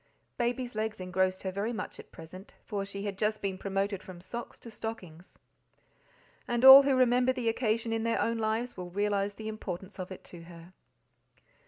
[0.35, 4.19] Baby's legs engrossed her very much at present, for she had just been promoted from
[4.19, 5.37] socks to stockings,
[6.47, 10.11] and all who remember the occasion in their own lives will realize the importance of
[10.11, 10.73] it to her.